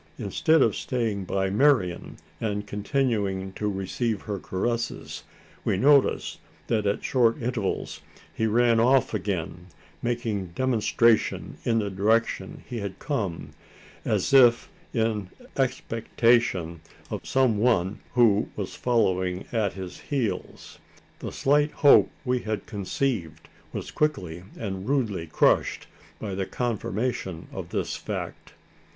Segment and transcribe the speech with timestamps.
[0.17, 5.21] Instead of staying by Marian, and continuing to receive her caresses,
[5.63, 8.01] we noticed that at short intervals
[8.33, 9.67] he ran off again,
[10.01, 13.51] making demonstration in the direction he had come
[14.03, 16.81] as if in expectation
[17.11, 20.79] of some one who was following at his heels!
[21.19, 25.85] The slight hope we had conceived was quickly and rudely crushed,
[26.17, 28.53] by the confirmation of this fact.